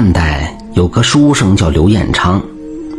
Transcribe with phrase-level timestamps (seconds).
[0.00, 2.40] 汉代有个书生叫刘彦昌，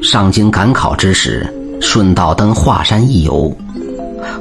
[0.04, 1.48] 上京赶考之时，
[1.80, 3.50] 顺道登华山一游。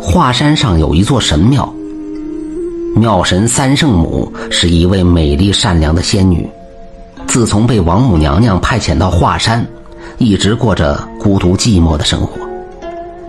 [0.01, 1.73] 华山上有一座神庙，
[2.97, 6.51] 庙神三圣母是一位美丽善良的仙女。
[7.29, 9.65] 自从被王母娘娘派遣到华山，
[10.17, 12.41] 一直过着孤独寂寞的生活。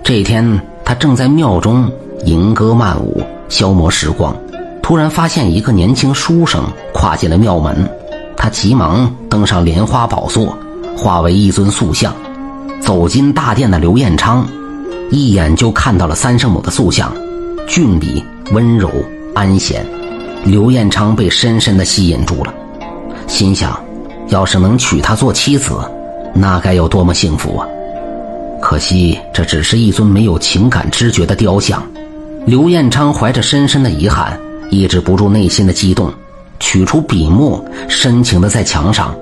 [0.04, 1.88] 这天，他正在庙中
[2.26, 4.36] 吟歌漫舞，消磨时光，
[4.82, 6.64] 突然发现一个年轻书生
[6.96, 7.88] 跨进了庙门。
[8.42, 10.58] 他急忙登上莲花宝座，
[10.96, 12.16] 化为一尊塑像，
[12.80, 14.48] 走进大殿的刘彦昌，
[15.12, 17.14] 一眼就看到了三圣母的塑像，
[17.68, 18.90] 俊丽、温柔、
[19.36, 19.86] 安闲。
[20.46, 22.54] 刘彦昌被深深的吸引住了，
[23.28, 23.78] 心想，
[24.30, 25.74] 要是能娶她做妻子，
[26.34, 27.68] 那该有多么幸福啊！
[28.62, 31.84] 可惜这只是一尊没有情感知觉的雕像。
[32.46, 36.10] 刘彦昌怀着深深的遗憾，抑制不住内心的激动。
[36.60, 39.16] 取出笔墨，深情地在墙上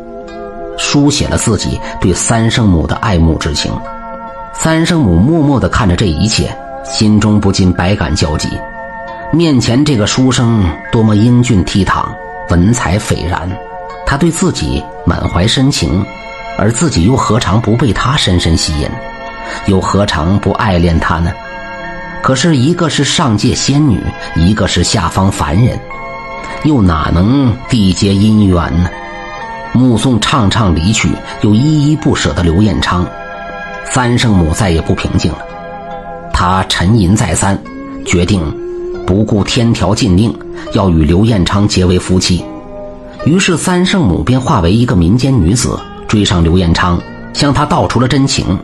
[0.78, 3.72] 书写了自己对三圣母的爱慕之情。
[4.54, 8.50] 三圣母默默地看着这一切，心中不禁百感交集。
[9.32, 12.06] 面前这个书生多么英俊倜傥，
[12.50, 13.50] 文采斐然，
[14.06, 16.04] 他对自己满怀深情，
[16.58, 18.90] 而自己又何尝不被他深深吸引，
[19.66, 21.32] 又何尝不爱恋他呢？
[22.24, 24.02] 可是，一个是上界仙女，
[24.36, 25.80] 一个是下方凡人。
[26.68, 28.90] 又哪能缔结姻缘呢？
[29.72, 31.08] 目送畅畅离去，
[31.40, 33.08] 又依依不舍的刘彦昌，
[33.86, 35.38] 三圣母再也不平静了。
[36.34, 37.58] 他沉吟再三，
[38.06, 38.42] 决定
[39.06, 40.38] 不顾天条禁令，
[40.74, 42.44] 要与刘彦昌结为夫妻。
[43.24, 47.02] 于是三圣母便化为一个民间女子，追上刘彦昌，
[47.32, 48.60] 向他道出了真情。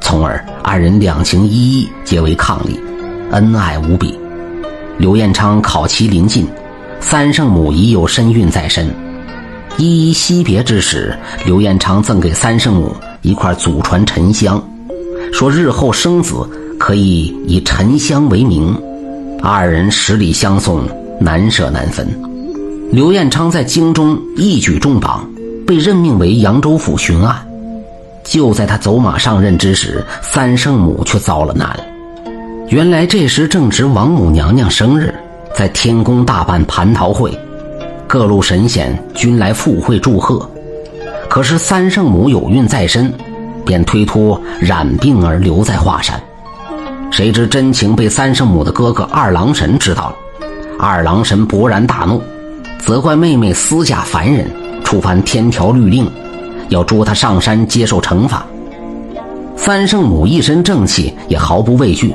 [0.00, 2.78] 从而二人两情依依，结为伉俪，
[3.32, 4.18] 恩爱无比。
[4.96, 6.48] 刘彦昌考期临近。
[7.00, 8.88] 三圣母已有身孕在身，
[9.78, 14.62] 依依惜别之时，刘彦昌赠给三圣母一块祖传沉香，
[15.32, 16.36] 说日后生子
[16.78, 18.78] 可以以沉香为名。
[19.42, 20.86] 二人十里相送，
[21.18, 22.06] 难舍难分。
[22.92, 25.28] 刘彦昌在京中一举中榜，
[25.66, 27.36] 被任命为扬州府巡按。
[28.22, 31.74] 就在他走马上任之时，三圣母却遭了难。
[32.68, 35.12] 原来这时正值王母娘娘生日。
[35.60, 37.38] 在天宫大办蟠桃会，
[38.06, 40.50] 各路神仙均来赴会祝贺。
[41.28, 43.12] 可是三圣母有孕在身，
[43.62, 46.18] 便推脱染病而留在华山。
[47.10, 50.16] 谁知真情被三圣母的哥哥二郎神知道了，
[50.78, 52.22] 二郎神勃然大怒，
[52.78, 54.50] 责怪妹妹私嫁凡人，
[54.82, 56.10] 触犯天条律令，
[56.70, 58.46] 要捉她上山接受惩罚。
[59.56, 62.14] 三圣母一身正气，也毫不畏惧，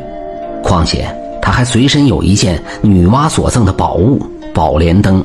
[0.63, 1.15] 况且。
[1.45, 4.19] 他还随身有一件女娲所赠的宝物——
[4.51, 5.23] 宝莲灯，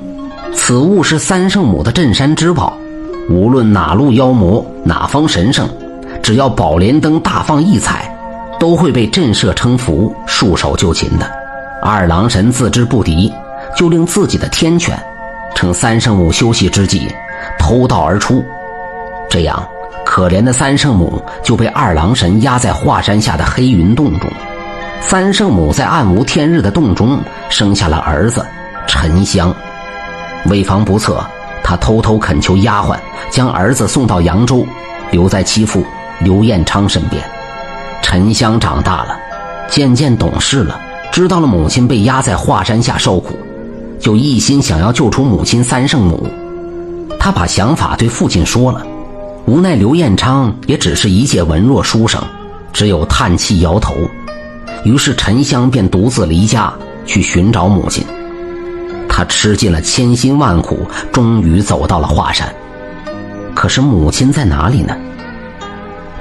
[0.53, 2.77] 此物是三圣母的镇山之宝，
[3.31, 5.67] 无论哪路妖魔、哪方神圣，
[6.23, 8.15] 只要宝莲灯大放异彩，
[8.59, 11.27] 都会被震慑称服、束手就擒的。
[11.83, 13.33] 二郎神自知不敌，
[13.75, 15.03] 就令自己的天犬，
[15.55, 17.09] 趁三圣母休息之际，
[17.59, 18.45] 偷盗而出，
[19.31, 19.67] 这样
[20.05, 24.29] 可怜的三圣母就被二郎神压在华山下的黑云洞中。
[25.01, 27.19] 三圣母在暗无天日的洞中
[27.49, 28.47] 生下了儿子
[28.87, 29.53] 沉香，
[30.47, 31.25] 为防不测，
[31.65, 32.97] 她偷偷恳求丫鬟
[33.29, 34.65] 将儿子送到扬州，
[35.11, 35.85] 留在其父
[36.21, 37.23] 刘彦昌身边。
[38.03, 39.17] 沉香长大了，
[39.69, 40.81] 渐渐懂事了，
[41.11, 43.37] 知道了母亲被压在华山下受苦，
[43.99, 46.29] 就一心想要救出母亲三圣母。
[47.19, 48.87] 他把想法对父亲说了，
[49.47, 52.23] 无奈刘彦昌也只是一介文弱书生，
[52.73, 53.95] 只有叹气摇头。
[54.85, 56.73] 于是沉香便独自离家
[57.07, 58.05] 去寻找母亲。
[59.09, 62.53] 他吃尽了千辛万苦，终于走到了华山。
[63.55, 64.97] 可是母亲在哪里呢？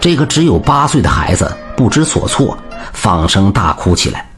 [0.01, 2.57] 这个只有八岁的孩子不知所措，
[2.91, 4.29] 放声大哭起来，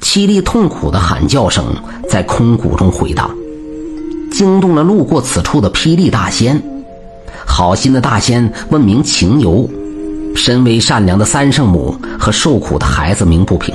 [0.00, 1.74] 凄厉痛苦的喊叫声
[2.08, 3.30] 在空谷中回荡，
[4.30, 6.62] 惊动了路过此处的霹雳大仙。
[7.44, 9.68] 好心的大仙问明情由。
[10.36, 13.74] 身为善良的三圣母和受苦的孩子鸣不平，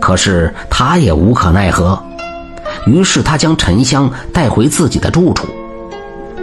[0.00, 2.02] 可是他也无可奈何。
[2.86, 5.46] 于是他将沉香带回自己的住处。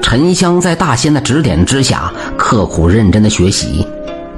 [0.01, 3.85] 沉香在大仙的指点之下，刻苦认真的学习，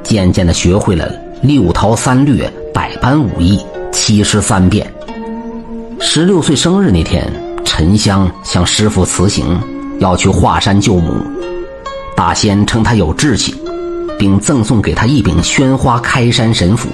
[0.02, 1.12] 渐渐的学会了
[1.42, 3.60] 六韬三略、百般武艺、
[3.92, 4.92] 七十三变。
[6.00, 7.32] 十六岁生日那天，
[7.64, 9.60] 沉香向师傅辞行，
[10.00, 11.14] 要去华山救母。
[12.16, 13.56] 大仙称他有志气。
[14.22, 16.88] 并赠送给他一柄宣花开山神斧，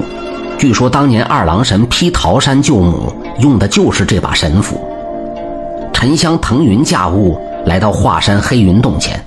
[0.57, 4.79] 据说当年二郎神劈桃山救母用的就是这把神斧。
[5.91, 9.21] 沉香腾云驾雾来到华山黑云洞前，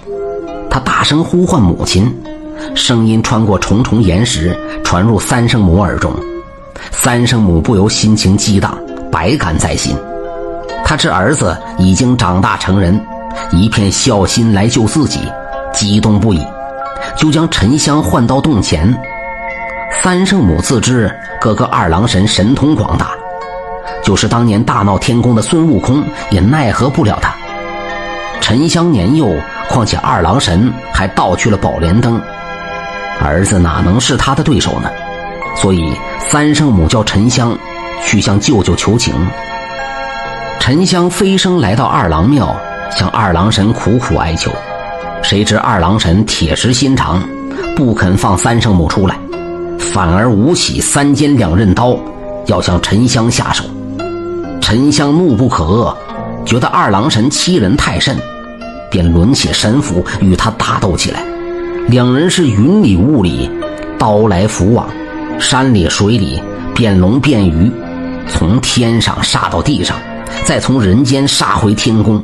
[0.70, 2.11] 他大声呼唤母亲，
[2.75, 6.11] 声音穿过重重岩石，传入三圣母耳中。
[6.91, 8.75] 三圣母不由心情激荡，
[9.12, 9.94] 百感在心。
[10.82, 12.99] 他知儿子已经长大成人，
[13.53, 15.20] 一片孝心来救自己，
[15.70, 16.43] 激动不已，
[17.20, 18.90] 就将沉香唤到洞前。
[19.93, 23.11] 三圣母自知哥哥二郎神神通广大，
[24.02, 27.34] 就是当年大闹天宫的孙悟空也奈何不了他。
[28.40, 29.28] 沉香年幼，
[29.69, 32.19] 况且二郎神还盗去了宝莲灯，
[33.20, 34.90] 儿子哪能是他的对手呢？
[35.55, 37.55] 所以三圣母叫沉香
[38.02, 39.14] 去向舅舅求情。
[40.58, 42.56] 沉香飞升来到二郎庙，
[42.90, 44.50] 向二郎神苦苦哀求。
[45.31, 47.23] 谁知二郎神铁石心肠，
[47.77, 49.17] 不肯放三圣母出来，
[49.79, 51.97] 反而舞起三尖两刃刀，
[52.47, 53.62] 要向沉香下手。
[54.61, 55.94] 沉香怒不可遏，
[56.44, 58.17] 觉得二郎神欺人太甚，
[58.91, 61.23] 便抡起神斧与他大斗起来。
[61.87, 63.49] 两人是云里雾里，
[63.97, 64.88] 刀来斧往。
[65.38, 66.43] 山里水里，
[66.75, 67.71] 变龙变鱼，
[68.27, 69.97] 从天上杀到地上，
[70.43, 72.21] 再从人间杀回天宫，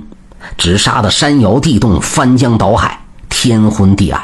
[0.56, 2.98] 只杀得山摇地动，翻江倒海，
[3.28, 4.22] 天昏地暗。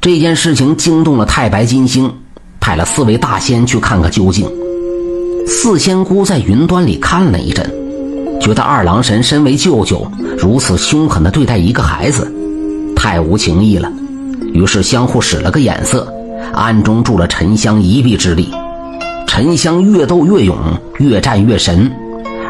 [0.00, 2.12] 这件事情惊动了太白金星，
[2.60, 4.46] 派了四位大仙去看个究竟。
[5.46, 7.70] 四仙姑在云端里看了一阵，
[8.40, 12.30] 觉得二郎神身为舅舅，如此凶狠地对待一个孩子，
[12.94, 13.90] 太无情义了，
[14.52, 16.12] 于是相互使了个眼色。
[16.52, 18.52] 暗中助了沉香一臂之力，
[19.26, 20.56] 沉香越斗越勇，
[20.98, 21.90] 越战越神，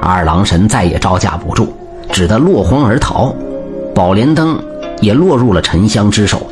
[0.03, 1.73] 二郎神再也招架不住，
[2.15, 3.35] 只得落荒而逃。
[3.93, 4.57] 宝莲灯
[5.01, 6.47] 也落入了沉香之手，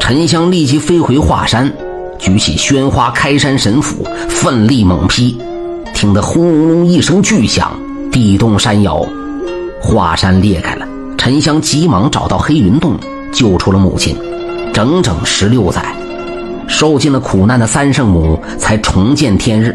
[0.00, 1.72] 沉香立即飞回华山，
[2.18, 5.38] 举起宣花开山神斧，奋力猛劈，
[5.94, 7.70] 听得轰隆隆一声巨响，
[8.10, 9.06] 地动山摇，
[9.80, 10.84] 华山裂开了。
[11.16, 12.94] 沉香急忙找到黑云洞，
[13.32, 14.16] 救出了母亲，
[14.72, 15.84] 整整十六载。
[16.66, 19.74] 受尽了苦难的三圣母才重见天日，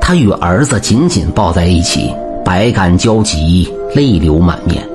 [0.00, 2.12] 他与儿子紧紧抱在一起，
[2.44, 4.86] 百感交集，泪流满面。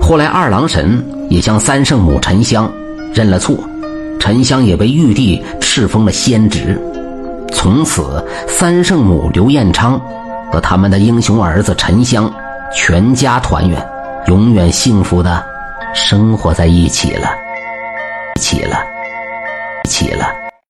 [0.00, 2.70] 后来二郎神也向三圣母沉香
[3.12, 3.56] 认了错，
[4.18, 6.80] 沉香也被玉帝敕封了仙职。
[7.52, 10.00] 从此，三圣母刘彦昌
[10.52, 12.32] 和他们的英雄儿子沉香
[12.72, 13.84] 全家团圆，
[14.26, 15.44] 永远幸福的
[15.94, 17.28] 生活在一起了，
[18.36, 18.76] 一起了。
[19.84, 20.45] 一起了。